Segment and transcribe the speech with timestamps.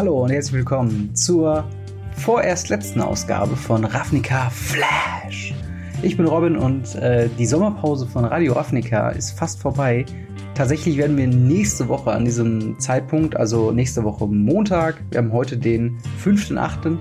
[0.00, 1.68] Hallo und herzlich willkommen zur
[2.16, 5.52] vorerst letzten Ausgabe von Ravnica Flash.
[6.00, 10.06] Ich bin Robin und äh, die Sommerpause von Radio Ravnica ist fast vorbei.
[10.54, 15.58] Tatsächlich werden wir nächste Woche an diesem Zeitpunkt, also nächste Woche Montag, wir haben heute
[15.58, 16.96] den 5.8.,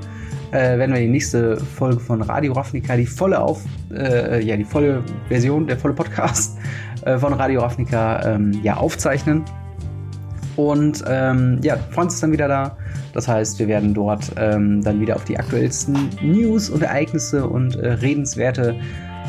[0.52, 4.66] äh, werden wir die nächste Folge von Radio Ravnica, die volle auf, äh, ja, die
[4.66, 6.58] volle Version, der volle Podcast
[7.06, 9.46] äh, von Radio Ravnica ähm, ja, aufzeichnen.
[10.60, 12.76] Und ähm, ja, Franz ist dann wieder da.
[13.14, 17.78] Das heißt, wir werden dort ähm, dann wieder auf die aktuellsten News und Ereignisse und
[17.78, 18.76] äh, redenswerte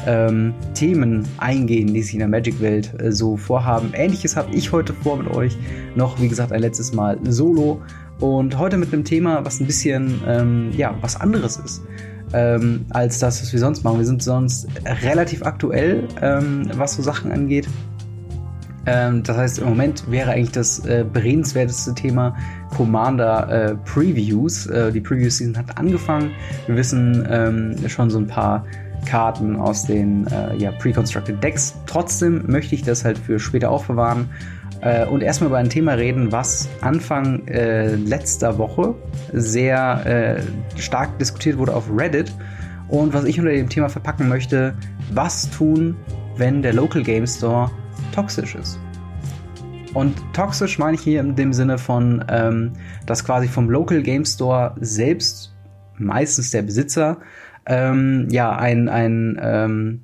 [0.09, 3.93] ähm, Themen eingehen, die sich in der Magic-Welt äh, so vorhaben.
[3.95, 5.56] Ähnliches habe ich heute vor mit euch.
[5.95, 7.81] Noch, wie gesagt, ein letztes Mal solo.
[8.19, 11.81] Und heute mit einem Thema, was ein bisschen, ähm, ja, was anderes ist.
[12.33, 13.98] Ähm, als das, was wir sonst machen.
[13.98, 14.67] Wir sind sonst
[15.05, 17.69] relativ aktuell, ähm, was so Sachen angeht.
[18.86, 22.34] Ähm, das heißt, im Moment wäre eigentlich das äh, beredenswerteste Thema
[22.77, 24.67] Commander äh, Previews.
[24.67, 26.31] Äh, die Preview-Season hat angefangen.
[26.67, 28.64] Wir wissen ähm, schon so ein paar
[29.06, 31.75] Karten aus den äh, ja, pre-constructed Decks.
[31.87, 34.28] Trotzdem möchte ich das halt für später aufbewahren
[34.81, 38.94] äh, und erstmal über ein Thema reden, was Anfang äh, letzter Woche
[39.33, 42.33] sehr äh, stark diskutiert wurde auf Reddit
[42.89, 44.75] und was ich unter dem Thema verpacken möchte,
[45.12, 45.97] was tun,
[46.37, 47.70] wenn der Local Game Store
[48.12, 48.78] toxisch ist.
[49.92, 52.72] Und toxisch meine ich hier in dem Sinne von, ähm,
[53.06, 55.53] dass quasi vom Local Game Store selbst,
[55.98, 57.19] meistens der Besitzer,
[57.66, 60.03] ähm, ja, ein, ein ähm,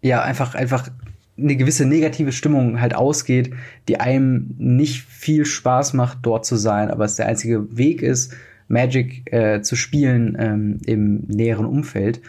[0.00, 0.88] ja, einfach, einfach
[1.36, 3.52] eine gewisse negative Stimmung halt ausgeht,
[3.88, 8.34] die einem nicht viel Spaß macht, dort zu sein, aber es der einzige Weg ist,
[8.68, 12.20] Magic äh, zu spielen ähm, im näheren Umfeld.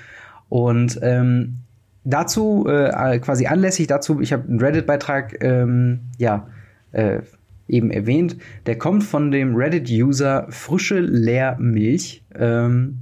[0.48, 1.60] Und ähm,
[2.04, 6.48] dazu, äh, quasi anlässlich dazu, ich habe einen Reddit-Beitrag, ähm, ja,
[6.92, 7.20] äh,
[7.68, 12.24] eben erwähnt, der kommt von dem Reddit-User Frische Leermilch.
[12.36, 13.02] Ähm,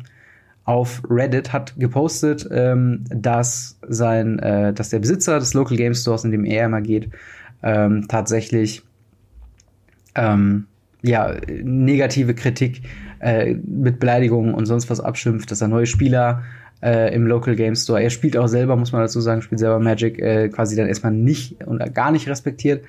[0.65, 6.25] auf Reddit hat gepostet, ähm, dass sein, äh, dass der Besitzer des Local Game Stores,
[6.25, 7.09] in dem er immer geht,
[7.63, 8.83] ähm, tatsächlich
[10.15, 10.65] ähm,
[11.01, 12.81] ja negative Kritik
[13.19, 16.43] äh, mit Beleidigungen und sonst was abschimpft, dass er neue Spieler
[16.81, 18.01] äh, im Local Game Store.
[18.01, 21.13] Er spielt auch selber, muss man dazu sagen, spielt selber Magic äh, quasi dann erstmal
[21.13, 22.83] nicht und gar nicht respektiert.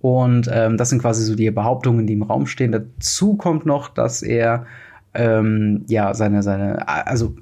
[0.00, 2.72] Und ähm, das sind quasi so die Behauptungen, die im Raum stehen.
[2.72, 4.66] Dazu kommt noch, dass er
[5.14, 7.34] ähm, ja, seine, seine, also,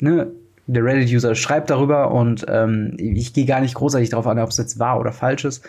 [0.00, 0.28] ne,
[0.66, 4.56] der Reddit-User schreibt darüber und ähm, ich gehe gar nicht großartig darauf an, ob es
[4.56, 5.64] jetzt wahr oder falsch ist.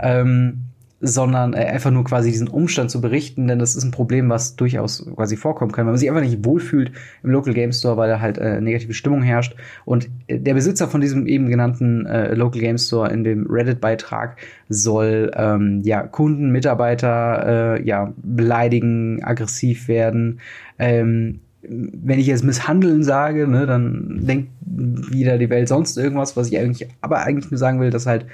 [0.00, 0.60] Ähm,
[1.00, 4.56] sondern äh, einfach nur quasi diesen Umstand zu berichten, denn das ist ein Problem, was
[4.56, 8.08] durchaus quasi vorkommen kann, wenn man sich einfach nicht wohlfühlt im Local Game Store, weil
[8.08, 9.54] da halt äh, negative Stimmung herrscht.
[9.84, 14.36] Und äh, der Besitzer von diesem eben genannten äh, Local Game Store in dem Reddit-Beitrag
[14.68, 20.40] soll ähm, ja Kunden, Mitarbeiter äh, ja beleidigen, aggressiv werden.
[20.78, 26.48] Ähm, wenn ich jetzt misshandeln sage, ne, dann denkt wieder die Welt sonst irgendwas, was
[26.48, 28.26] ich eigentlich, aber eigentlich nur sagen will, dass halt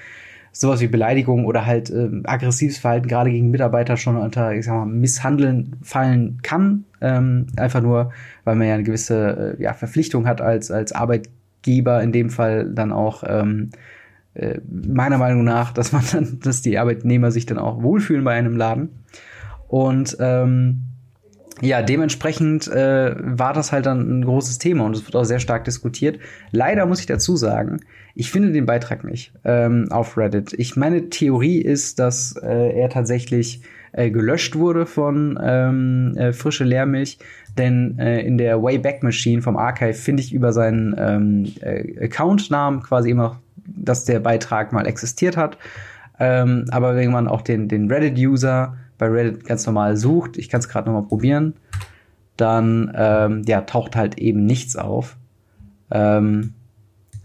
[0.53, 4.75] sowas wie Beleidigung oder halt äh, aggressives Verhalten gerade gegen Mitarbeiter schon unter, ich sag
[4.75, 6.85] mal, Misshandeln fallen kann.
[7.01, 8.13] Ähm, einfach nur,
[8.45, 12.71] weil man ja eine gewisse äh, ja, Verpflichtung hat als, als Arbeitgeber, in dem Fall
[12.73, 13.71] dann auch ähm,
[14.35, 18.35] äh, meiner Meinung nach, dass man dann, dass die Arbeitnehmer sich dann auch wohlfühlen bei
[18.35, 18.91] einem Laden.
[19.69, 20.90] Und ähm,
[21.63, 25.41] ja, dementsprechend äh, war das halt dann ein großes Thema und es wird auch sehr
[25.41, 26.19] stark diskutiert.
[26.53, 27.81] Leider muss ich dazu sagen,
[28.15, 30.55] ich finde den Beitrag nicht ähm, auf Reddit.
[30.55, 33.63] Ich meine Theorie ist, dass äh, er tatsächlich
[33.93, 37.19] äh, gelöscht wurde von ähm, äh, frische Leermilch,
[37.59, 42.83] denn äh, in der Wayback Machine vom Archive finde ich über seinen ähm, äh, Accountnamen
[42.83, 45.59] quasi immer, dass der Beitrag mal existiert hat.
[46.19, 50.61] Ähm, aber wenn man auch den, den Reddit-User bei Reddit ganz normal sucht, ich kann
[50.61, 51.55] es gerade noch mal probieren,
[52.37, 55.17] dann ähm, ja, taucht halt eben nichts auf.
[55.91, 56.55] Ähm,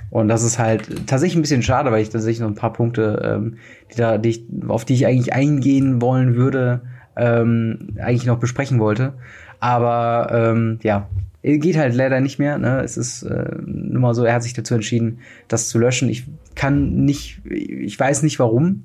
[0.10, 3.22] und das ist halt tatsächlich ein bisschen schade, weil ich tatsächlich noch ein paar Punkte,
[3.24, 3.58] ähm,
[3.92, 6.82] die da, die ich, auf die ich eigentlich eingehen wollen würde,
[7.18, 9.14] ähm, eigentlich noch besprechen wollte.
[9.60, 11.10] Aber ähm, ja,
[11.44, 12.58] geht halt leider nicht mehr.
[12.58, 12.82] Ne?
[12.82, 16.10] Es ist äh, nur mal so, er hat sich dazu entschieden, das zu löschen.
[16.10, 16.26] Ich
[16.56, 18.84] kann nicht, ich weiß nicht warum.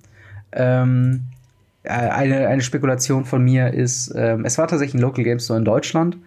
[0.53, 1.40] Ähm, äh,
[1.85, 5.65] eine, eine Spekulation von mir ist, ähm, es war tatsächlich ein Local Game Store in
[5.65, 6.19] Deutschland.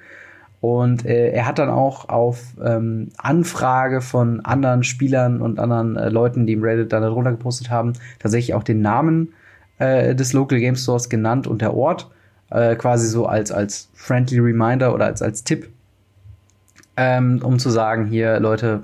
[0.61, 6.07] Und äh, er hat dann auch auf ähm, Anfrage von anderen Spielern und anderen äh,
[6.07, 9.33] Leuten, die im Reddit dann darunter gepostet haben, tatsächlich auch den Namen
[9.79, 12.09] äh, des Local Game Stores genannt und der Ort.
[12.49, 15.69] Äh, quasi so als, als friendly Reminder oder als, als Tipp,
[16.95, 18.83] ähm, um zu sagen, hier, Leute,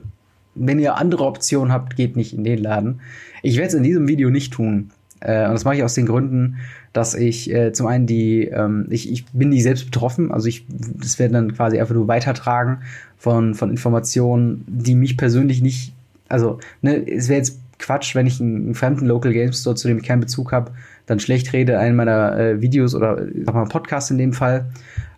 [0.56, 3.02] wenn ihr andere Optionen habt, geht nicht in den Laden.
[3.44, 4.92] Ich werde es in diesem Video nicht tun.
[5.20, 6.58] Äh, und das mache ich aus den Gründen,
[6.94, 10.66] dass ich äh, zum einen die, ähm, ich, ich bin nie selbst betroffen, also ich,
[10.70, 12.80] das werden dann quasi einfach nur weitertragen
[13.18, 15.94] von, von Informationen, die mich persönlich nicht,
[16.30, 19.88] also, ne, es wäre jetzt Quatsch, wenn ich einen, einen fremden Local Game Store, zu
[19.88, 20.72] dem ich keinen Bezug habe,
[21.06, 24.70] dann schlecht rede, einen meiner äh, Videos oder sag mal Podcast in dem Fall.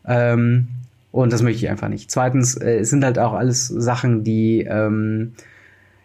[0.07, 0.67] Ähm,
[1.11, 2.09] und das möchte ich einfach nicht.
[2.09, 5.33] Zweitens, äh, es sind halt auch alles Sachen, die ähm,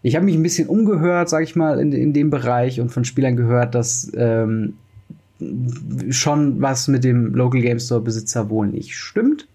[0.07, 3.05] ich habe mich ein bisschen umgehört, sag ich mal, in, in dem Bereich und von
[3.05, 4.75] Spielern gehört, dass ähm,
[6.11, 9.49] schon was mit dem Local Game Store Besitzer wohl nicht stimmt.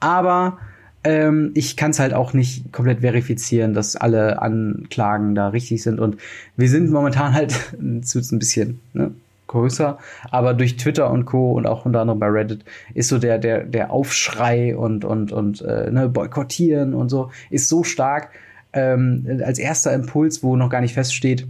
[0.00, 0.58] Aber
[1.02, 5.98] ähm, ich kann es halt auch nicht komplett verifizieren, dass alle Anklagen da richtig sind.
[5.98, 6.18] Und
[6.58, 9.12] wir sind momentan halt, wird ein bisschen ne,
[9.46, 9.96] größer,
[10.30, 11.52] aber durch Twitter und Co.
[11.52, 15.62] und auch unter anderem bei Reddit ist so der, der, der Aufschrei und, und, und
[15.62, 18.28] äh, ne, boykottieren und so ist so stark,
[18.74, 21.46] ähm, als erster Impuls, wo noch gar nicht feststeht,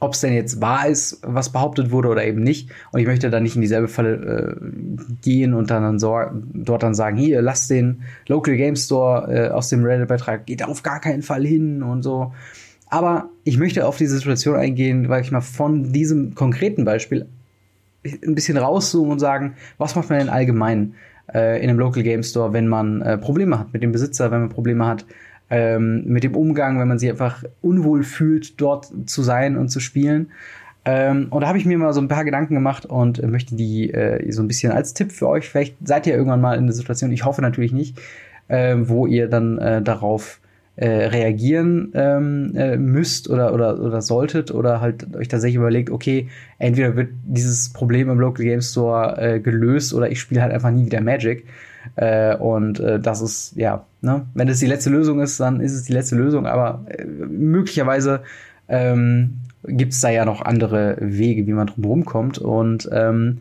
[0.00, 2.70] ob es denn jetzt wahr ist, was behauptet wurde oder eben nicht.
[2.92, 4.56] Und ich möchte da nicht in dieselbe Falle äh,
[5.22, 9.70] gehen und dann, dann dort dann sagen, hier, lass den Local Game Store äh, aus
[9.70, 12.32] dem Reddit-Beitrag, geht auf gar keinen Fall hin und so.
[12.90, 17.26] Aber ich möchte auf diese Situation eingehen, weil ich mal von diesem konkreten Beispiel
[18.04, 20.94] ein bisschen rauszoomen und sagen, was macht man denn allgemein
[21.34, 24.40] äh, in einem Local Game Store, wenn man äh, Probleme hat mit dem Besitzer, wenn
[24.40, 25.04] man Probleme hat
[25.50, 29.80] ähm, mit dem Umgang, wenn man sich einfach unwohl fühlt, dort zu sein und zu
[29.80, 30.30] spielen.
[30.84, 33.92] Ähm, und da habe ich mir mal so ein paar Gedanken gemacht und möchte die
[33.92, 35.48] äh, so ein bisschen als Tipp für euch.
[35.48, 37.98] Vielleicht seid ihr irgendwann mal in der Situation, ich hoffe natürlich nicht,
[38.48, 40.40] äh, wo ihr dann äh, darauf
[40.76, 46.28] äh, reagieren ähm, äh, müsst oder, oder, oder solltet oder halt euch tatsächlich überlegt, okay,
[46.58, 50.70] entweder wird dieses Problem im Local Game Store äh, gelöst oder ich spiele halt einfach
[50.70, 51.44] nie wieder Magic.
[52.38, 54.26] Und das ist, ja, ne?
[54.34, 58.22] wenn es die letzte Lösung ist, dann ist es die letzte Lösung, aber äh, möglicherweise
[58.68, 62.38] ähm, gibt es da ja noch andere Wege, wie man drum rumkommt.
[62.38, 63.38] Und ähm,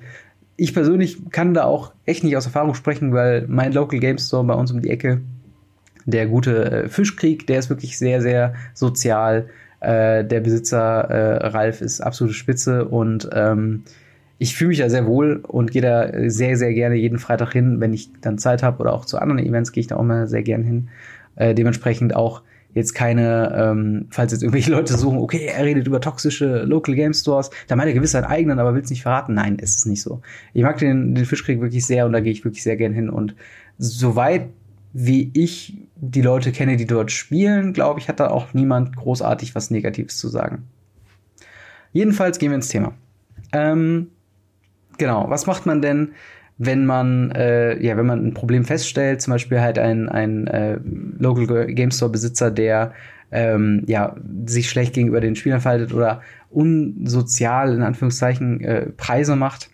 [0.55, 4.43] ich persönlich kann da auch echt nicht aus Erfahrung sprechen, weil mein Local Game Store
[4.43, 5.21] bei uns um die Ecke,
[6.05, 9.49] der gute äh, Fischkrieg, der ist wirklich sehr, sehr sozial.
[9.79, 13.83] Äh, der Besitzer äh, Ralf ist absolute Spitze und ähm,
[14.39, 17.79] ich fühle mich da sehr wohl und gehe da sehr, sehr gerne jeden Freitag hin,
[17.79, 20.27] wenn ich dann Zeit habe oder auch zu anderen Events gehe ich da auch mal
[20.27, 20.89] sehr gern hin.
[21.35, 22.43] Äh, dementsprechend auch
[22.73, 27.13] jetzt keine, ähm, falls jetzt irgendwelche Leute suchen, okay, er redet über toxische Local Game
[27.13, 29.33] Stores, da meint er gewiss seinen eigenen, aber will es nicht verraten.
[29.33, 30.21] Nein, ist es nicht so.
[30.53, 33.09] Ich mag den, den Fischkrieg wirklich sehr und da gehe ich wirklich sehr gern hin.
[33.09, 33.35] Und
[33.79, 34.49] soweit
[34.93, 39.53] wie ich die Leute kenne, die dort spielen, glaube ich, hat da auch niemand großartig
[39.53, 40.63] was Negatives zu sagen.
[41.93, 42.93] Jedenfalls gehen wir ins Thema.
[43.51, 44.07] Ähm,
[44.97, 45.29] Genau.
[45.29, 46.13] Was macht man denn,
[46.57, 50.79] wenn man, äh, ja, wenn man ein Problem feststellt, zum Beispiel halt ein, ein äh,
[51.19, 52.93] Local Game Store Besitzer, der
[53.31, 54.15] ähm, ja,
[54.45, 59.69] sich schlecht gegenüber den Spielern verhaltet oder unsozial in Anführungszeichen äh, Preise macht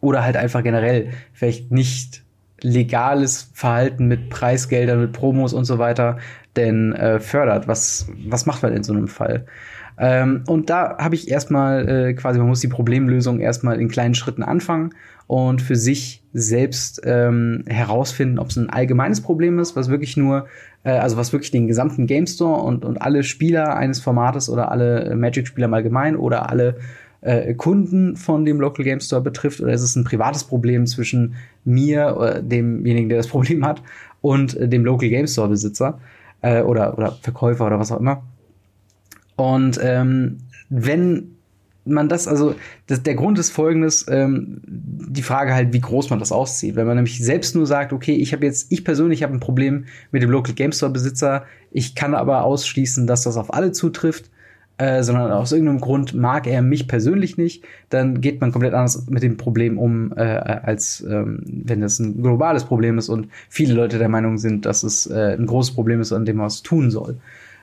[0.00, 2.22] oder halt einfach generell vielleicht nicht
[2.60, 6.18] legales Verhalten mit Preisgeldern, mit Promos und so weiter
[6.56, 7.66] denn äh, fördert.
[7.66, 9.46] Was, was macht man in so einem Fall?
[9.98, 14.14] Ähm, und da habe ich erstmal äh, quasi, man muss die Problemlösung erstmal in kleinen
[14.14, 14.90] Schritten anfangen
[15.26, 20.46] und für sich selbst ähm, herausfinden, ob es ein allgemeines Problem ist, was wirklich nur,
[20.84, 24.70] äh, also was wirklich den gesamten Game Store und, und alle Spieler eines Formates oder
[24.70, 26.76] alle Magic-Spieler im Allgemeinen oder alle
[27.22, 31.34] äh, Kunden von dem Local Game Store betrifft, oder ist es ein privates Problem zwischen
[31.64, 33.82] mir, oder äh, demjenigen, der das Problem hat,
[34.20, 35.98] und äh, dem Local Game Store Besitzer
[36.42, 38.22] äh, oder, oder Verkäufer oder was auch immer.
[39.36, 41.36] Und ähm, wenn
[41.84, 42.54] man das, also
[42.86, 46.76] das, der Grund ist folgendes, ähm, die Frage halt, wie groß man das auszieht.
[46.76, 49.86] Wenn man nämlich selbst nur sagt, okay, ich habe jetzt, ich persönlich habe ein Problem
[50.10, 54.30] mit dem Local Game Store Besitzer, ich kann aber ausschließen, dass das auf alle zutrifft,
[54.78, 59.06] äh, sondern aus irgendeinem Grund mag er mich persönlich nicht, dann geht man komplett anders
[59.08, 63.74] mit dem Problem um, äh, als ähm, wenn das ein globales Problem ist und viele
[63.74, 66.62] Leute der Meinung sind, dass es äh, ein großes Problem ist, an dem man was
[66.62, 67.16] tun soll.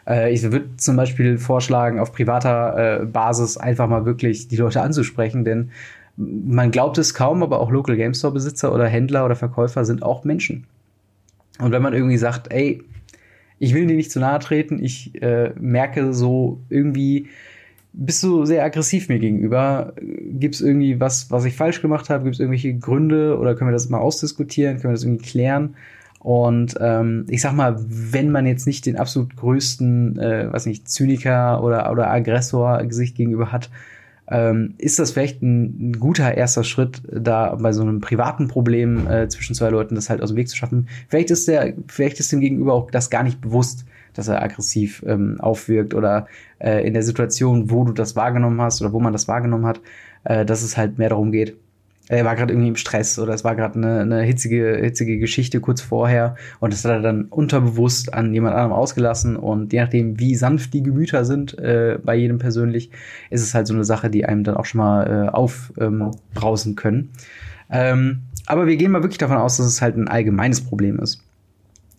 [0.10, 4.82] Äh, ich würde zum Beispiel vorschlagen, auf privater äh, Basis einfach mal wirklich die Leute
[4.82, 5.72] anzusprechen, denn
[6.18, 10.04] man glaubt es kaum, aber auch Local Game Store Besitzer oder Händler oder Verkäufer sind
[10.04, 10.66] auch Menschen.
[11.60, 12.84] Und wenn man irgendwie sagt, ey,
[13.58, 17.28] ich will dir nicht zu nahe treten, ich äh, merke so irgendwie,
[17.94, 19.94] bist du sehr aggressiv mir gegenüber?
[19.98, 22.26] Gibt es irgendwie was, was ich falsch gemacht habe?
[22.26, 24.76] Gibt es irgendwelche Gründe oder können wir das mal ausdiskutieren?
[24.76, 25.76] Können wir das irgendwie klären?
[26.20, 30.90] Und ähm, ich sag mal, wenn man jetzt nicht den absolut größten, äh, was nicht,
[30.90, 33.70] Zyniker oder, oder Aggressor Gesicht gegenüber hat,
[34.30, 39.08] ähm, ist das vielleicht ein, ein, guter erster Schritt, da bei so einem privaten Problem
[39.08, 40.88] äh, zwischen zwei Leuten das halt aus dem Weg zu schaffen.
[41.08, 45.04] Vielleicht ist der, vielleicht ist dem Gegenüber auch das gar nicht bewusst, dass er aggressiv
[45.08, 46.28] ähm, aufwirkt oder
[46.60, 49.82] äh, in der Situation, wo du das wahrgenommen hast oder wo man das wahrgenommen hat,
[50.26, 51.56] äh, dass es halt mehr darum geht,
[52.10, 55.62] er war gerade irgendwie im Stress oder es war gerade eine, eine hitzige, hitzige Geschichte
[55.62, 60.20] kurz vorher und das hat er dann unterbewusst an jemand anderem ausgelassen und je nachdem,
[60.20, 62.90] wie sanft die Gemüter sind äh, bei jedem persönlich,
[63.30, 66.76] ist es halt so eine Sache, die einem dann auch schon mal äh, aufbrausen ähm,
[66.76, 67.10] können.
[67.70, 71.24] Ähm, aber wir gehen mal wirklich davon aus, dass es halt ein allgemeines Problem ist.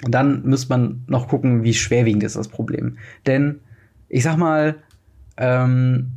[0.05, 2.99] Und dann müsste man noch gucken, wie schwerwiegend ist das Problem.
[3.27, 3.61] Denn
[4.09, 4.77] ich sag mal,
[5.37, 6.11] ähm,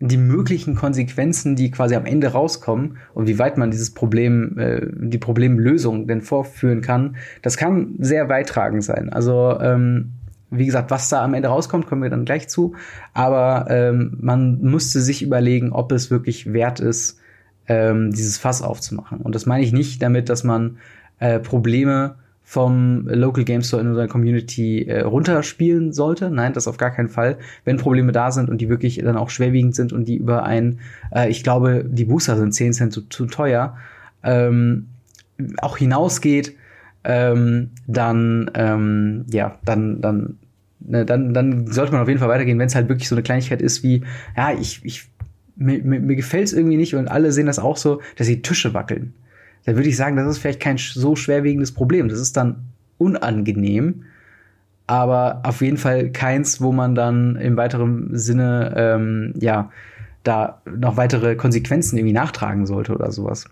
[0.00, 4.86] die möglichen Konsequenzen, die quasi am Ende rauskommen und wie weit man dieses Problem, äh,
[4.90, 9.12] die Problemlösung denn vorführen kann, das kann sehr beitragend sein.
[9.12, 10.12] Also ähm,
[10.50, 12.74] wie gesagt, was da am Ende rauskommt, kommen wir dann gleich zu.
[13.12, 17.20] Aber ähm, man müsste sich überlegen, ob es wirklich wert ist,
[17.68, 19.20] ähm, dieses Fass aufzumachen.
[19.20, 20.78] Und das meine ich nicht damit, dass man
[21.18, 22.16] äh, Probleme
[22.50, 26.32] vom Local Game Store in unserer Community äh, runterspielen sollte.
[26.32, 27.38] Nein, das auf gar keinen Fall.
[27.64, 30.80] Wenn Probleme da sind und die wirklich dann auch schwerwiegend sind und die über ein,
[31.14, 33.76] äh, ich glaube, die Booster sind 10 Cent zu, zu teuer,
[34.24, 34.88] ähm,
[35.58, 36.56] auch hinausgeht,
[37.04, 40.38] ähm, dann, ähm, ja, dann, dann,
[40.80, 43.22] ne, dann, dann sollte man auf jeden Fall weitergehen, wenn es halt wirklich so eine
[43.22, 44.02] Kleinigkeit ist wie,
[44.36, 45.08] ja, ich, ich,
[45.54, 48.42] mir, mir, mir gefällt es irgendwie nicht und alle sehen das auch so, dass die
[48.42, 49.14] Tische wackeln
[49.64, 52.08] dann würde ich sagen, das ist vielleicht kein so schwerwiegendes Problem.
[52.08, 52.64] Das ist dann
[52.98, 54.04] unangenehm,
[54.86, 59.70] aber auf jeden Fall keins, wo man dann im weiteren Sinne ähm, ja
[60.22, 63.46] da noch weitere Konsequenzen irgendwie nachtragen sollte oder sowas.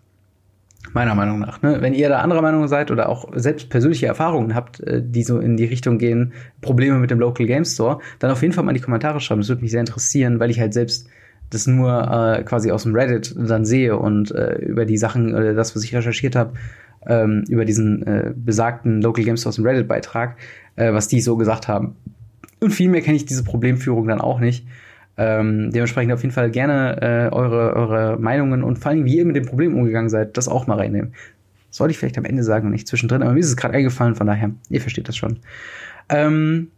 [0.93, 1.61] Meiner Meinung nach.
[1.61, 1.79] Ne?
[1.81, 5.39] Wenn ihr da anderer Meinung seid oder auch selbst persönliche Erfahrungen habt, äh, die so
[5.39, 8.71] in die Richtung gehen, Probleme mit dem Local Game Store, dann auf jeden Fall mal
[8.71, 9.41] in die Kommentare schreiben.
[9.41, 11.09] Das würde mich sehr interessieren, weil ich halt selbst
[11.51, 15.55] das nur äh, quasi aus dem Reddit dann sehe und äh, über die Sachen, äh,
[15.55, 16.55] das, was ich recherchiert habe,
[17.07, 20.37] ähm, über diesen äh, besagten Local Games aus dem Reddit-Beitrag,
[20.77, 21.97] äh, was die so gesagt haben.
[22.61, 24.67] Und viel mehr kenne ich diese Problemführung dann auch nicht.
[25.17, 29.25] Ähm, dementsprechend auf jeden Fall gerne äh, eure, eure Meinungen und vor allem, wie ihr
[29.25, 31.15] mit dem Problem umgegangen seid, das auch mal reinnehmen.
[31.71, 34.15] Sollte ich vielleicht am Ende sagen und nicht zwischendrin, aber mir ist es gerade eingefallen,
[34.15, 35.41] von daher, ihr versteht das schon.
[36.09, 36.69] Ähm,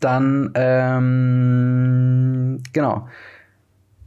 [0.00, 3.08] dann, ähm, genau.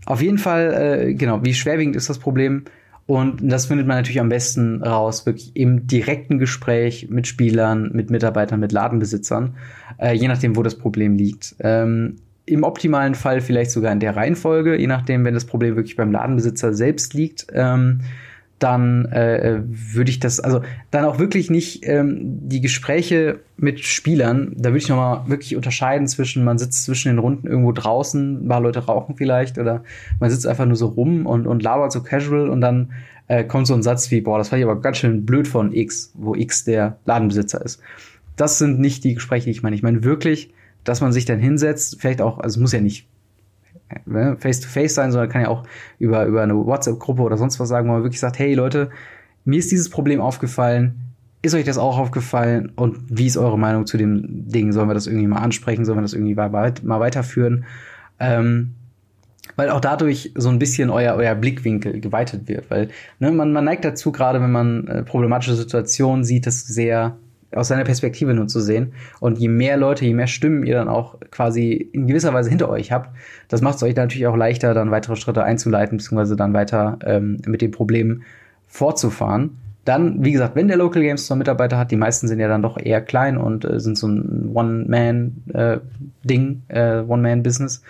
[0.05, 2.65] Auf jeden Fall, äh, genau, wie schwerwiegend ist das Problem?
[3.05, 8.09] Und das findet man natürlich am besten raus, wirklich im direkten Gespräch mit Spielern, mit
[8.09, 9.55] Mitarbeitern, mit Ladenbesitzern,
[9.97, 11.55] äh, je nachdem, wo das Problem liegt.
[11.59, 15.97] Ähm, Im optimalen Fall vielleicht sogar in der Reihenfolge, je nachdem, wenn das Problem wirklich
[15.97, 17.47] beim Ladenbesitzer selbst liegt.
[17.53, 18.01] Ähm,
[18.63, 24.53] dann äh, würde ich das, also dann auch wirklich nicht ähm, die Gespräche mit Spielern,
[24.55, 28.47] da würde ich nochmal wirklich unterscheiden zwischen, man sitzt zwischen den Runden irgendwo draußen, ein
[28.47, 29.83] paar Leute rauchen vielleicht, oder
[30.21, 32.93] man sitzt einfach nur so rum und, und labert so casual und dann
[33.27, 35.73] äh, kommt so ein Satz wie, boah, das war ich aber ganz schön blöd von
[35.73, 37.81] X, wo X der Ladenbesitzer ist.
[38.37, 39.75] Das sind nicht die Gespräche, die ich meine.
[39.75, 40.53] Ich meine wirklich,
[40.85, 43.07] dass man sich dann hinsetzt, vielleicht auch, also es muss ja nicht
[44.05, 45.63] face-to-face -face sein, sondern kann ja auch
[45.99, 48.89] über, über eine WhatsApp-Gruppe oder sonst was sagen, wo man wirklich sagt, hey Leute,
[49.45, 53.85] mir ist dieses Problem aufgefallen, ist euch das auch aufgefallen und wie ist eure Meinung
[53.85, 54.71] zu dem Ding?
[54.71, 55.83] Sollen wir das irgendwie mal ansprechen?
[55.83, 57.65] Sollen wir das irgendwie mal, mal weiterführen?
[58.19, 58.75] Ähm,
[59.57, 62.71] weil auch dadurch so ein bisschen euer, euer Blickwinkel geweitet wird.
[62.71, 62.89] Weil
[63.19, 67.17] ne, man, man neigt dazu, gerade wenn man äh, problematische Situationen sieht, das sehr
[67.55, 68.93] aus seiner Perspektive nur zu sehen.
[69.19, 72.69] Und je mehr Leute, je mehr Stimmen ihr dann auch quasi in gewisser Weise hinter
[72.69, 73.15] euch habt,
[73.47, 77.37] das macht es euch natürlich auch leichter, dann weitere Schritte einzuleiten, beziehungsweise dann weiter ähm,
[77.45, 78.23] mit den Problemen
[78.67, 79.57] fortzufahren.
[79.85, 82.61] Dann, wie gesagt, wenn der Local Game Store Mitarbeiter hat, die meisten sind ja dann
[82.61, 87.81] doch eher klein und äh, sind so ein One-Man-Ding, äh, äh, One-Man-Business,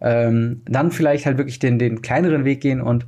[0.00, 3.06] ähm, dann vielleicht halt wirklich den, den kleineren Weg gehen und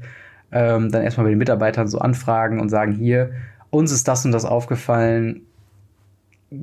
[0.53, 3.31] ähm, dann erstmal bei den Mitarbeitern so anfragen und sagen, hier,
[3.71, 5.41] uns ist das und das aufgefallen,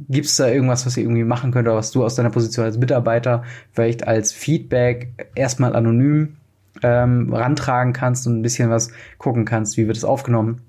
[0.10, 2.66] Gibt es da irgendwas, was ihr irgendwie machen könnt oder was du aus deiner Position
[2.66, 6.38] als Mitarbeiter vielleicht als Feedback erstmal anonym
[6.84, 10.62] ähm, rantragen kannst und ein bisschen was gucken kannst, wie wird es aufgenommen?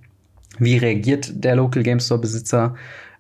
[0.59, 2.75] Wie reagiert der Local Game Store Besitzer?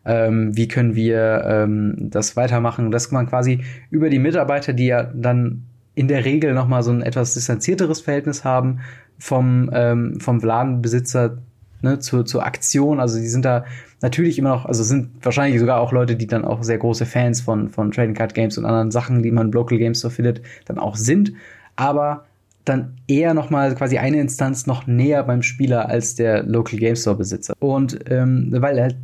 [0.04, 2.90] Ähm, wie können wir ähm, das weitermachen?
[2.90, 6.90] Dass man quasi über die Mitarbeiter, die ja dann in der Regel noch mal so
[6.90, 8.80] ein etwas distanzierteres Verhältnis haben
[9.18, 11.38] vom ähm, vom Ladenbesitzer
[11.82, 13.00] ne, zur, zur Aktion.
[13.00, 13.64] Also die sind da
[14.00, 17.40] natürlich immer noch, also sind wahrscheinlich sogar auch Leute, die dann auch sehr große Fans
[17.40, 20.42] von, von Trading Card Games und anderen Sachen, die man im Local Games Store findet,
[20.66, 21.32] dann auch sind.
[21.76, 22.24] Aber
[22.64, 26.96] dann eher noch mal quasi eine Instanz noch näher beim Spieler als der Local Game
[26.96, 27.54] Store Besitzer.
[27.58, 28.96] Und ähm, weil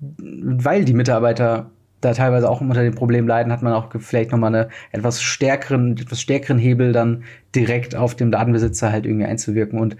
[0.00, 4.38] weil die Mitarbeiter da teilweise auch unter dem Problem leiden, hat man auch vielleicht noch
[4.38, 7.24] mal eine etwas stärkeren, etwas stärkeren Hebel dann
[7.54, 9.78] direkt auf dem Datenbesitzer halt irgendwie einzuwirken.
[9.78, 9.96] Und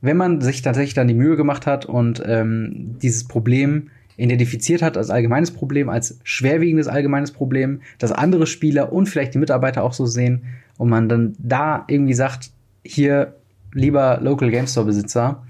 [0.00, 4.96] wenn man sich tatsächlich dann die Mühe gemacht hat und ähm, dieses Problem identifiziert hat
[4.96, 9.92] als allgemeines Problem, als schwerwiegendes allgemeines Problem, das andere Spieler und vielleicht die Mitarbeiter auch
[9.92, 10.44] so sehen
[10.78, 12.50] und man dann da irgendwie sagt,
[12.84, 13.34] hier,
[13.72, 15.44] lieber Local Game Store Besitzer,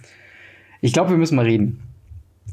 [0.80, 1.80] ich glaube, wir müssen mal reden.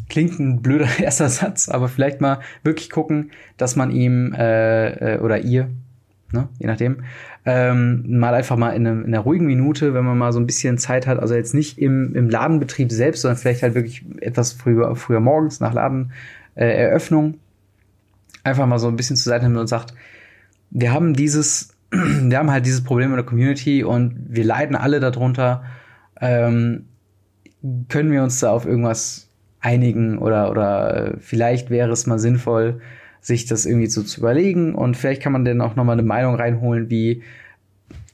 [0.10, 5.20] Klingt ein blöder erster Satz, aber vielleicht mal wirklich gucken, dass man ihm äh, äh,
[5.20, 5.70] oder ihr,
[6.34, 7.04] ne, je nachdem,
[7.46, 10.46] ähm, mal einfach mal in, eine, in einer ruhigen Minute, wenn man mal so ein
[10.46, 14.54] bisschen Zeit hat, also jetzt nicht im, im Ladenbetrieb selbst, sondern vielleicht halt wirklich etwas
[14.54, 17.38] früher, früher morgens nach Ladeneröffnung, äh,
[18.44, 19.94] einfach mal so ein bisschen zur Seite nimmt und sagt,
[20.72, 25.00] wir haben dieses, wir haben halt dieses Problem in der Community und wir leiden alle
[25.00, 25.64] darunter.
[26.20, 26.86] Ähm,
[27.88, 29.30] können wir uns da auf irgendwas
[29.62, 32.82] einigen oder, oder vielleicht wäre es mal sinnvoll,
[33.24, 36.36] sich das irgendwie so zu überlegen und vielleicht kann man dann auch nochmal eine Meinung
[36.36, 37.24] reinholen, wie,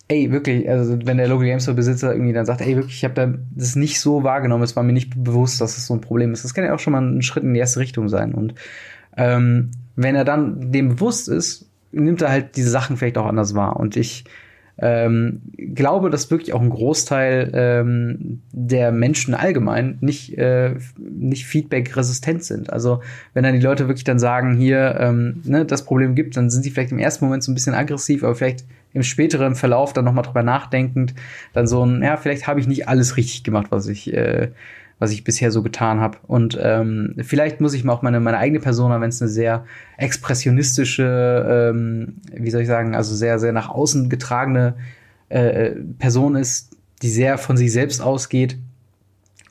[0.08, 3.04] ey, wirklich, also wenn der Local Game Store Besitzer irgendwie dann sagt, ey, wirklich, ich
[3.04, 5.96] habe da das nicht so wahrgenommen, es war mir nicht bewusst, dass es das so
[5.96, 6.46] ein Problem ist.
[6.46, 8.34] Das kann ja auch schon mal ein Schritt in die erste Richtung sein.
[8.34, 8.54] Und
[9.18, 13.56] ähm, wenn er dann dem bewusst ist, nimmt er halt diese Sachen vielleicht auch anders
[13.56, 13.78] wahr.
[13.78, 14.26] Und ich
[14.82, 22.44] ähm, glaube, dass wirklich auch ein Großteil ähm, der Menschen allgemein nicht, äh, nicht Feedback-resistent
[22.44, 22.72] sind.
[22.72, 23.02] Also
[23.34, 26.64] wenn dann die Leute wirklich dann sagen, hier, ähm, ne, das Problem gibt, dann sind
[26.64, 30.06] sie vielleicht im ersten Moment so ein bisschen aggressiv, aber vielleicht im späteren Verlauf dann
[30.06, 31.14] nochmal drüber nachdenkend,
[31.54, 34.50] dann so ein, ja, vielleicht habe ich nicht alles richtig gemacht, was ich, äh,
[35.00, 36.18] was ich bisher so getan habe.
[36.28, 39.66] Und ähm, vielleicht muss ich mal auch meine, meine eigene Persona, wenn es eine sehr
[39.98, 44.76] expressionistische, ähm, wie soll ich sagen, also sehr, sehr nach außen getragene
[45.30, 48.58] äh, Person ist, die sehr von sich selbst ausgeht,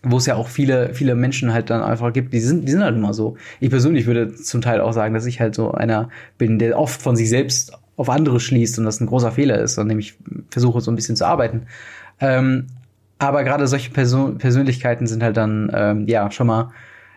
[0.02, 2.84] wo es ja auch viele, viele Menschen halt dann einfach gibt, die sind, die sind
[2.84, 3.36] halt immer so.
[3.58, 7.00] Ich persönlich würde zum Teil auch sagen, dass ich halt so einer bin, der oft
[7.00, 10.14] von sich selbst auf andere schließt und das ein großer Fehler ist, an dem ich
[10.50, 11.62] versuche so ein bisschen zu arbeiten.
[12.20, 12.66] Ähm,
[13.18, 16.70] aber gerade solche Person Persönlichkeiten sind halt dann ähm, ja schon mal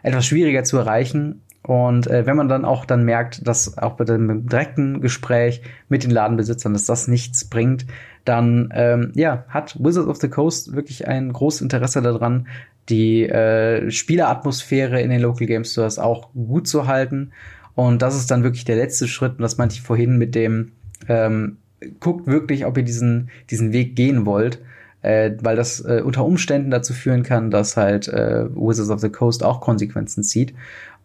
[0.04, 1.42] etwas schwieriger zu erreichen.
[1.64, 6.04] Und äh, wenn man dann auch dann merkt, dass auch bei dem direkten Gespräch mit
[6.04, 7.86] den Ladenbesitzern, dass das nichts bringt,
[8.26, 12.48] dann ähm, ja hat Wizards of the Coast wirklich ein großes Interesse daran,
[12.90, 17.32] die äh, Spieleratmosphäre in den Local Game Stores auch gut zu halten.
[17.76, 19.34] Und das ist dann wirklich der letzte Schritt.
[19.34, 20.72] Und das meinte ich vorhin mit dem
[21.08, 21.58] ähm,
[22.00, 24.62] guckt wirklich, ob ihr diesen diesen Weg gehen wollt
[25.02, 29.10] äh, weil das äh, unter Umständen dazu führen kann, dass halt äh, Wizards of the
[29.10, 30.54] Coast auch Konsequenzen zieht.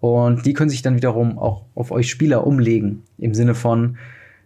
[0.00, 3.02] Und die können sich dann wiederum auch auf euch Spieler umlegen.
[3.18, 3.96] Im Sinne von,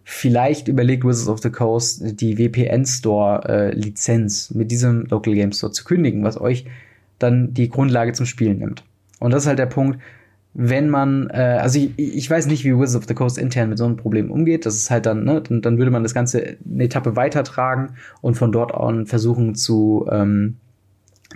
[0.03, 5.51] vielleicht überlegt Wizards of the Coast die VPN Store äh, Lizenz mit diesem Local Game
[5.51, 6.65] Store zu kündigen, was euch
[7.19, 8.83] dann die Grundlage zum Spielen nimmt.
[9.19, 9.99] Und das ist halt der Punkt,
[10.53, 13.77] wenn man, äh, also ich, ich weiß nicht, wie Wizards of the Coast intern mit
[13.77, 14.65] so einem Problem umgeht.
[14.65, 18.35] Das ist halt dann, ne, dann, dann würde man das Ganze eine Etappe weitertragen und
[18.35, 20.57] von dort an versuchen zu, ähm,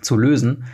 [0.02, 0.66] zu lösen.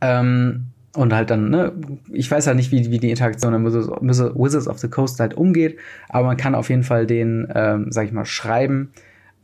[0.00, 1.72] Ähm, und halt dann, ne,
[2.12, 5.78] ich weiß halt nicht, wie, wie die Interaktion an Wizards of the Coast halt umgeht,
[6.08, 8.90] aber man kann auf jeden Fall den, ähm, sag ich mal, schreiben.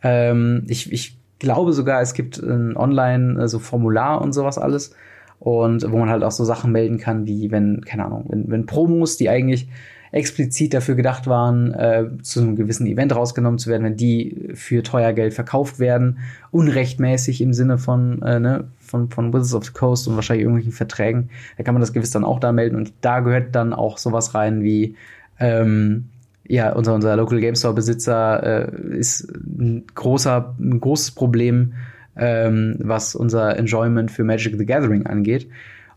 [0.03, 4.95] Ähm, ich, ich glaube sogar, es gibt ein Online so Formular und sowas alles
[5.43, 8.67] und wo man halt auch so Sachen melden kann, wie wenn, keine Ahnung, wenn, wenn
[8.67, 9.67] Promos, die eigentlich
[10.13, 14.85] explizit dafür gedacht waren, äh, zu einem gewissen Event rausgenommen zu werden, wenn die für
[14.85, 16.19] teuer Geld verkauft werden,
[16.53, 20.73] unrechtmäßig im Sinne von, äh, ne, von, von Wizards of the Coast und wahrscheinlich irgendwelchen
[20.73, 22.77] Verträgen, da kann man das gewiss dann auch da melden.
[22.77, 24.95] Und da gehört dann auch sowas rein wie,
[25.41, 26.05] ähm,
[26.47, 31.73] ja, unser, unser Local Game Store Besitzer äh, ist ein großer, ein großes Problem
[32.17, 35.49] ähm, was unser Enjoyment für Magic the Gathering angeht.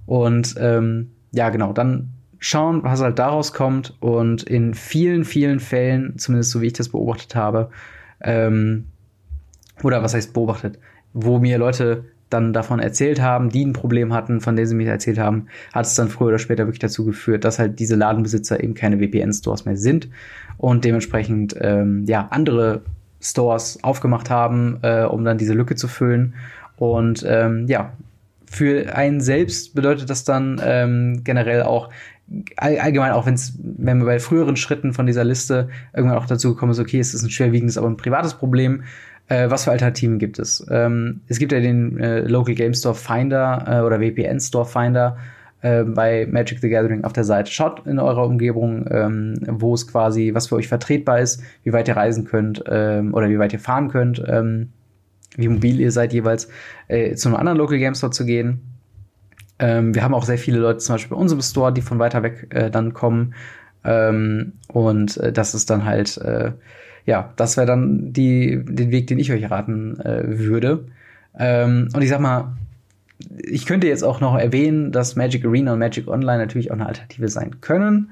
[0.06, 3.96] Und ähm, ja, genau, dann schauen, was halt daraus kommt.
[4.00, 7.70] Und in vielen, vielen Fällen, zumindest so wie ich das beobachtet habe,
[8.22, 8.86] ähm,
[9.84, 10.80] oder was heißt beobachtet,
[11.14, 14.90] wo mir Leute dann davon erzählt haben, die ein Problem hatten, von denen sie mir
[14.90, 18.64] erzählt haben, hat es dann früher oder später wirklich dazu geführt, dass halt diese Ladenbesitzer
[18.64, 20.10] eben keine VPN-Stores mehr sind
[20.58, 22.82] und dementsprechend ähm, ja andere
[23.26, 26.36] Stores aufgemacht haben, äh, um dann diese Lücke zu füllen.
[26.78, 27.94] Und ähm, ja,
[28.46, 31.90] für einen selbst bedeutet das dann ähm, generell auch
[32.58, 36.54] all, allgemein auch wenn's, wenn wir bei früheren Schritten von dieser Liste irgendwann auch dazu
[36.54, 38.84] gekommen ist, okay, es ist ein schwerwiegendes, aber ein privates Problem.
[39.28, 40.66] Äh, was für Alternativen gibt es?
[40.70, 45.18] Ähm, es gibt ja den äh, Local Game Store Finder äh, oder VPN Store Finder,
[45.66, 47.52] äh, bei Magic the Gathering auf der Seite.
[47.52, 51.88] Schaut in eurer Umgebung, ähm, wo es quasi, was für euch vertretbar ist, wie weit
[51.88, 54.70] ihr reisen könnt ähm, oder wie weit ihr fahren könnt, ähm,
[55.36, 56.50] wie mobil ihr seid jeweils,
[56.88, 58.62] äh, zu einem anderen Local Game Store zu gehen.
[59.58, 62.22] Ähm, wir haben auch sehr viele Leute zum Beispiel bei unserem Store, die von weiter
[62.22, 63.34] weg äh, dann kommen.
[63.84, 66.52] Ähm, und äh, das ist dann halt, äh,
[67.08, 70.86] ja, das wäre dann die, den Weg, den ich euch raten äh, würde.
[71.40, 72.56] Ähm, und ich sag mal,
[73.38, 76.88] ich könnte jetzt auch noch erwähnen, dass Magic Arena und Magic Online natürlich auch eine
[76.88, 78.12] Alternative sein können.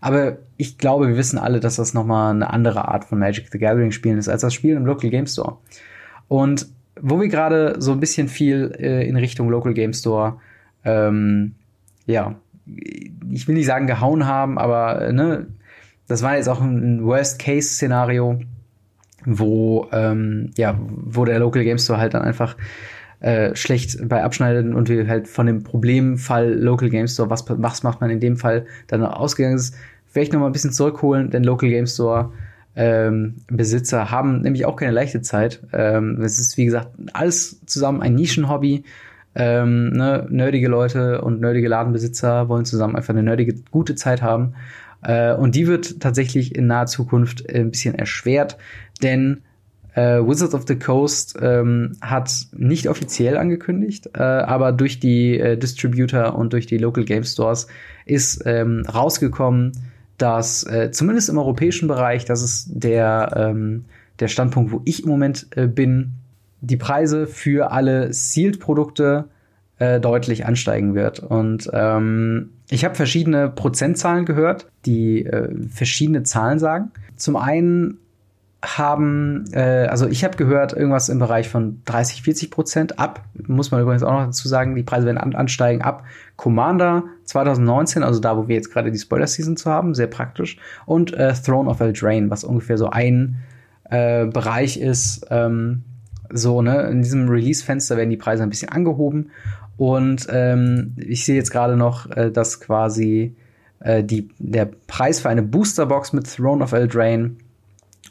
[0.00, 3.58] Aber ich glaube, wir wissen alle, dass das nochmal eine andere Art von Magic the
[3.58, 5.58] Gathering spielen ist, als das Spielen im Local Game Store.
[6.28, 6.68] Und
[7.00, 10.38] wo wir gerade so ein bisschen viel äh, in Richtung Local Game Store,
[10.84, 11.54] ähm,
[12.06, 12.34] ja,
[13.30, 15.46] ich will nicht sagen gehauen haben, aber äh, ne,
[16.08, 18.40] das war jetzt auch ein Worst-Case-Szenario,
[19.24, 22.56] wo, ähm, ja, wo der Local Game Store halt dann einfach
[23.20, 27.82] äh, schlecht bei abschneidet und wir halt von dem Problemfall Local Game Store, was, was
[27.82, 29.74] macht man in dem Fall, dann ausgegangen ist,
[30.06, 32.32] vielleicht noch mal ein bisschen zurückholen, denn Local Game Store
[32.76, 35.60] ähm, Besitzer haben nämlich auch keine leichte Zeit.
[35.72, 38.84] Ähm, es ist, wie gesagt, alles zusammen ein Nischenhobby.
[39.34, 44.54] Ähm, ne, nerdige Leute und nerdige Ladenbesitzer wollen zusammen einfach eine nerdige, gute Zeit haben.
[45.02, 48.56] Äh, und die wird tatsächlich in naher Zukunft ein bisschen erschwert,
[49.02, 49.42] denn
[50.00, 55.58] äh, Wizards of the Coast ähm, hat nicht offiziell angekündigt, äh, aber durch die äh,
[55.58, 57.66] Distributor und durch die Local Game Stores
[58.06, 59.72] ist ähm, rausgekommen,
[60.16, 63.84] dass äh, zumindest im europäischen Bereich, das ist der, ähm,
[64.20, 66.12] der Standpunkt, wo ich im Moment äh, bin,
[66.62, 69.26] die Preise für alle Sealed-Produkte
[69.78, 71.20] äh, deutlich ansteigen wird.
[71.20, 76.90] Und ähm, ich habe verschiedene Prozentzahlen gehört, die äh, verschiedene Zahlen sagen.
[77.16, 77.98] Zum einen
[78.62, 83.24] haben, äh, also ich habe gehört, irgendwas im Bereich von 30, 40 Prozent ab.
[83.46, 86.04] Muss man übrigens auch noch dazu sagen, die Preise werden an, ansteigen ab
[86.36, 90.58] Commander 2019, also da, wo wir jetzt gerade die Spoiler-Season zu haben, sehr praktisch.
[90.84, 93.36] Und äh, Throne of Eldraine, was ungefähr so ein
[93.88, 95.26] äh, Bereich ist.
[95.30, 95.84] Ähm,
[96.32, 99.30] so, ne, in diesem Release-Fenster werden die Preise ein bisschen angehoben.
[99.78, 103.36] Und ähm, ich sehe jetzt gerade noch, äh, dass quasi
[103.80, 107.36] äh, die, der Preis für eine Boosterbox mit Throne of Eldraine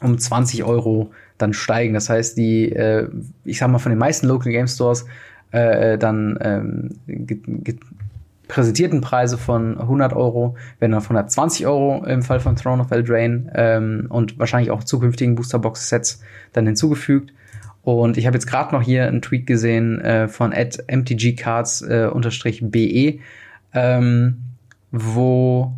[0.00, 1.94] um 20 Euro dann steigen.
[1.94, 3.08] Das heißt, die, äh,
[3.44, 5.06] ich sag mal, von den meisten Local Game Stores
[5.52, 6.90] äh, dann ähm,
[8.50, 13.50] präsentierten Preise von 100 Euro werden auf 120 Euro im Fall von Throne of Eldraine
[13.54, 16.20] ähm, und wahrscheinlich auch zukünftigen Boosterbox-Sets
[16.52, 17.32] dann hinzugefügt.
[17.82, 23.20] Und ich habe jetzt gerade noch hier einen Tweet gesehen äh, von mtgcards-be, äh,
[23.72, 24.36] ähm,
[24.90, 25.72] wo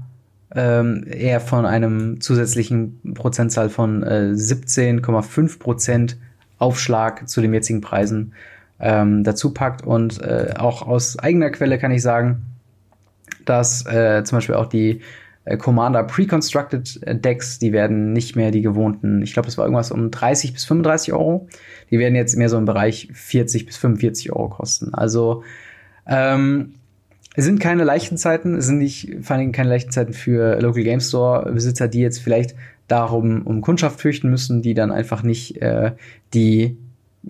[0.55, 6.17] ähm, er von einem zusätzlichen Prozentzahl von äh, 17,5 Prozent
[6.59, 8.35] Aufschlag zu den jetzigen Preisen
[8.79, 9.85] ähm, dazu packt.
[9.85, 12.43] Und äh, auch aus eigener Quelle kann ich sagen,
[13.45, 15.01] dass äh, zum Beispiel auch die
[15.45, 19.91] äh, Commander Pre-Constructed Decks, die werden nicht mehr die gewohnten, ich glaube, es war irgendwas
[19.91, 21.49] um 30 bis 35 Euro.
[21.91, 24.95] Die werden jetzt mehr so im Bereich 40 bis 45 Euro kosten.
[24.95, 25.43] Also
[26.07, 26.75] ähm,
[27.35, 30.83] es sind keine leichten Zeiten, es sind nicht vor allem keine leichten Zeiten für Local
[30.83, 32.55] Game Store Besitzer, die jetzt vielleicht
[32.89, 35.93] darum um Kundschaft fürchten müssen, die dann einfach nicht äh,
[36.35, 36.77] die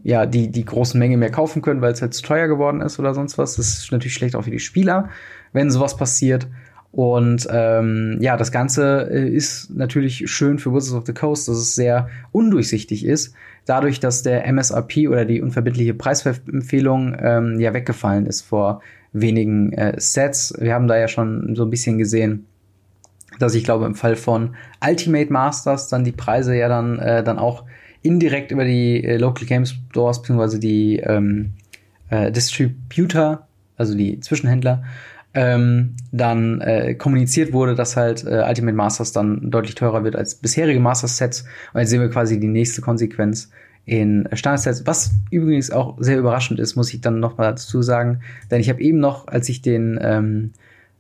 [0.03, 2.99] ja die die großen Mengen mehr kaufen können, weil es halt zu teuer geworden ist
[2.99, 3.57] oder sonst was.
[3.57, 5.09] Das ist natürlich schlecht auch für die Spieler,
[5.53, 6.49] wenn sowas passiert.
[6.91, 11.57] Und ähm, ja, das Ganze äh, ist natürlich schön für Wizards of the Coast, dass
[11.57, 13.35] es sehr undurchsichtig ist,
[13.65, 19.94] dadurch, dass der MSRP oder die unverbindliche Preisempfehlung ähm, ja weggefallen ist vor wenigen äh,
[19.98, 20.55] Sets.
[20.59, 22.46] Wir haben da ja schon so ein bisschen gesehen,
[23.38, 24.55] dass ich glaube im Fall von
[24.87, 27.64] Ultimate Masters dann die Preise ja dann äh, dann auch
[28.03, 31.53] indirekt über die äh, Local Game Stores beziehungsweise die ähm,
[32.11, 33.46] äh, Distributor,
[33.77, 34.83] also die Zwischenhändler,
[35.35, 40.35] ähm, dann äh, kommuniziert wurde, dass halt äh, Ultimate Masters dann deutlich teurer wird als
[40.35, 41.44] bisherige Masters Sets.
[41.72, 43.51] Und jetzt sehen wir quasi die nächste Konsequenz
[43.85, 48.21] in Standardsets, was übrigens auch sehr überraschend ist, muss ich dann noch mal dazu sagen,
[48.51, 50.53] denn ich habe eben noch, als ich den ähm,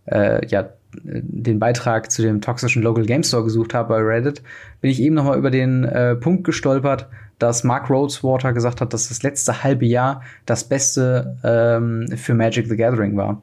[0.06, 4.42] äh, ja den Beitrag zu dem toxischen Local Game Store gesucht habe bei Reddit,
[4.80, 8.92] bin ich eben noch mal über den äh, Punkt gestolpert, dass Mark Rosewater gesagt hat,
[8.92, 13.42] dass das letzte halbe Jahr das Beste ähm, für Magic the Gathering war.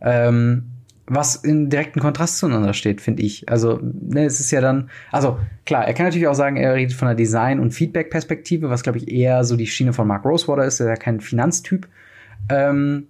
[0.00, 0.64] Ähm,
[1.06, 3.48] was in direkten Kontrast zueinander steht, finde ich.
[3.48, 6.94] Also, ne, es ist ja dann, also klar, er kann natürlich auch sagen, er redet
[6.94, 10.64] von der Design- und Feedback-Perspektive, was glaube ich eher so die Schiene von Mark Rosewater
[10.64, 11.88] ist, der ist ja kein Finanztyp.
[12.48, 13.08] Ähm,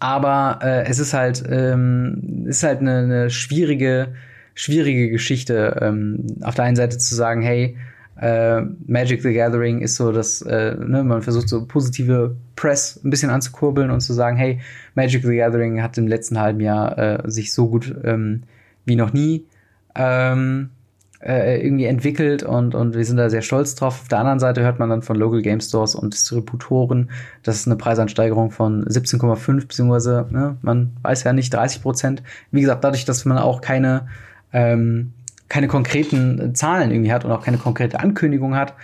[0.00, 4.14] aber äh, es ist halt, ähm, ist halt eine, eine schwierige,
[4.54, 5.78] schwierige Geschichte.
[5.80, 7.76] Ähm, auf der einen Seite zu sagen, hey,
[8.20, 13.08] äh, Magic the Gathering ist so, dass äh, ne, man versucht so positive Press ein
[13.08, 14.60] bisschen anzukurbeln und zu sagen, hey,
[14.94, 18.42] Magic the Gathering hat im letzten halben Jahr äh, sich so gut ähm,
[18.84, 19.46] wie noch nie
[19.94, 20.68] ähm,
[21.22, 24.02] äh, irgendwie entwickelt und, und wir sind da sehr stolz drauf.
[24.02, 27.10] Auf der anderen Seite hört man dann von Local Game Stores und Distributoren,
[27.42, 32.22] das ist eine Preisansteigerung von 17,5 beziehungsweise ne, man weiß ja nicht 30 Prozent.
[32.50, 34.08] Wie gesagt, dadurch, dass man auch keine
[34.52, 35.14] ähm,
[35.50, 38.74] keine konkreten Zahlen irgendwie hat und auch keine konkrete Ankündigung hat,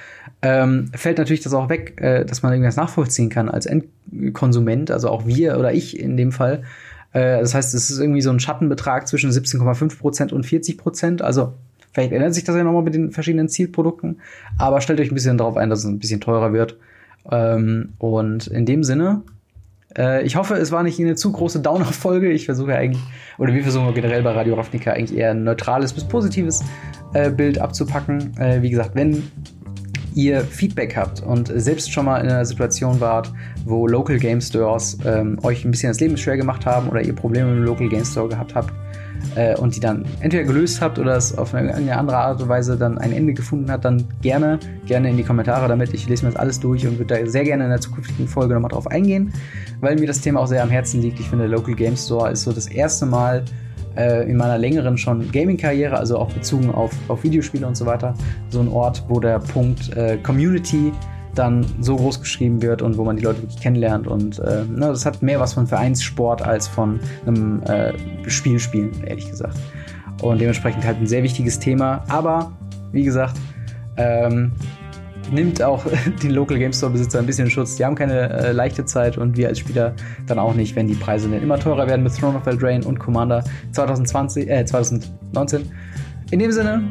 [0.42, 5.09] ähm, fällt natürlich das auch weg, äh, dass man irgendwas nachvollziehen kann als Endkonsument, also
[5.09, 6.64] auch wir oder ich in dem Fall.
[7.12, 11.22] Äh, das heißt, es ist irgendwie so ein Schattenbetrag zwischen 17,5 Prozent und 40 Prozent.
[11.22, 11.55] Also
[11.92, 14.20] vielleicht ändert sich das ja nochmal mit den verschiedenen Zielprodukten,
[14.59, 16.76] aber stellt euch ein bisschen darauf ein, dass es ein bisschen teurer wird.
[17.31, 19.22] Ähm, und in dem Sinne,
[19.96, 22.30] äh, ich hoffe, es war nicht eine zu große Downer-Folge.
[22.30, 23.02] Ich versuche eigentlich,
[23.38, 26.62] oder wir versuchen generell bei Radio Ravnica eigentlich eher ein neutrales bis positives
[27.14, 28.37] äh, Bild abzupacken.
[28.38, 29.22] Äh, wie gesagt, wenn
[30.14, 33.32] ihr Feedback habt und selbst schon mal in einer Situation wart,
[33.66, 37.14] wo Local Game Stores ähm, euch ein bisschen das Leben schwer gemacht haben oder ihr
[37.14, 38.72] Probleme mit dem Local Game Store gehabt habt
[39.35, 42.76] äh, und die dann entweder gelöst habt oder es auf eine, andere Art und Weise
[42.76, 45.94] dann ein Ende gefunden hat, dann gerne, gerne in die Kommentare damit.
[45.94, 48.55] Ich lese mir das alles durch und würde da sehr gerne in der zukünftigen Folge
[48.55, 49.33] nochmal drauf eingehen,
[49.81, 51.20] weil mir das Thema auch sehr am Herzen liegt.
[51.20, 53.44] Ich finde, Local Game Store ist so das erste Mal,
[53.96, 58.14] äh, in meiner längeren schon Gaming-Karriere, also auch bezogen auf, auf Videospiele und so weiter,
[58.50, 60.92] so ein Ort, wo der Punkt äh, Community
[61.38, 64.07] dann so groß geschrieben wird und wo man die Leute wirklich kennenlernt.
[64.07, 67.92] Und äh, ne, das hat mehr was von Vereinssport als von einem äh,
[68.29, 69.59] Spiel ehrlich gesagt.
[70.22, 72.03] Und dementsprechend halt ein sehr wichtiges Thema.
[72.09, 72.53] Aber
[72.92, 73.37] wie gesagt,
[73.96, 74.53] ähm,
[75.31, 75.85] nimmt auch
[76.22, 77.77] den Local Game Store Besitzer ein bisschen Schutz.
[77.77, 79.94] Die haben keine äh, leichte Zeit und wir als Spieler
[80.27, 82.99] dann auch nicht, wenn die Preise dann immer teurer werden mit Throne of Eldraine und
[82.99, 85.70] Commander 2020, äh, 2019.
[86.31, 86.91] In dem Sinne,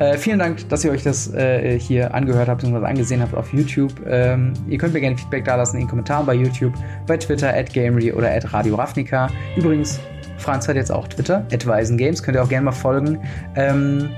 [0.00, 2.84] äh, vielen Dank, dass ihr euch das äh, hier angehört habt bzw.
[2.84, 3.92] angesehen habt auf YouTube.
[4.06, 6.74] Ähm, ihr könnt mir gerne Feedback dalassen in den Kommentaren bei YouTube,
[7.06, 9.28] bei Twitter, at Gamery oder at Radio Ravnica.
[9.56, 10.00] Übrigens,
[10.38, 11.64] Franz hat jetzt auch Twitter, at
[11.96, 13.20] Games, könnt ihr auch gerne mal folgen.
[13.54, 14.10] Ähm,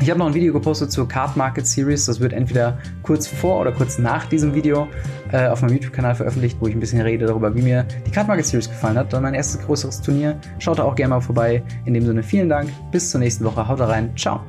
[0.00, 2.06] ich habe noch ein Video gepostet zur Card Market Series.
[2.06, 4.88] Das wird entweder kurz vor oder kurz nach diesem Video
[5.32, 8.28] äh, auf meinem YouTube-Kanal veröffentlicht, wo ich ein bisschen rede darüber, wie mir die Card
[8.28, 9.12] Market Series gefallen hat.
[9.12, 10.38] Dann mein erstes größeres Turnier.
[10.58, 11.62] Schaut da auch gerne mal vorbei.
[11.86, 12.70] In dem Sinne vielen Dank.
[12.90, 13.66] Bis zur nächsten Woche.
[13.66, 14.14] Haut rein.
[14.16, 14.40] Ciao.